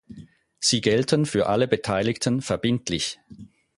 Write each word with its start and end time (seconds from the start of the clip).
Sie 0.59 0.81
gelten 0.81 1.27
für 1.27 1.45
alle 1.45 1.67
Beteiligten 1.67 2.41
verbindlich. 2.41 3.19